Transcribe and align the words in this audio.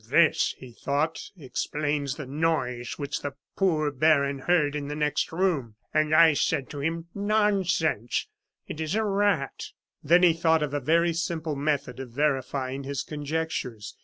"This," 0.09 0.55
he 0.57 0.71
thought, 0.71 1.29
"explains 1.37 2.15
the 2.15 2.25
noise 2.25 2.93
which 2.97 3.21
the 3.21 3.35
poor 3.55 3.91
baron 3.91 4.39
heard 4.39 4.75
in 4.75 4.87
the 4.87 4.95
next 4.95 5.31
room! 5.31 5.75
And 5.93 6.11
I 6.15 6.33
said 6.33 6.71
to 6.71 6.79
him: 6.79 7.05
'Nonsense! 7.13 8.27
it 8.67 8.81
is 8.81 8.95
a 8.95 9.03
rat!'" 9.03 9.65
Then 10.03 10.23
he 10.23 10.33
thought 10.33 10.63
of 10.63 10.73
a 10.73 10.79
very 10.79 11.13
simple 11.13 11.55
method 11.55 11.99
of 11.99 12.09
verifying 12.09 12.81
his 12.83 13.03
conjectures. 13.03 13.95